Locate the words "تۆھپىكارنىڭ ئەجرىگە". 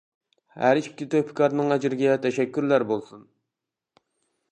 1.11-2.15